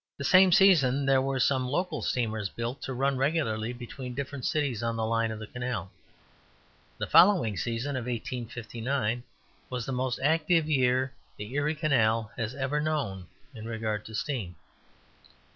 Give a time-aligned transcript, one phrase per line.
[0.17, 4.81] The same season there were some local steamers built to run regularly between different cities
[4.81, 5.91] on the line of the canal.
[6.97, 9.21] The following season of 1859
[9.69, 14.55] was the most active year the Erie Canal has ever known in regard to steam.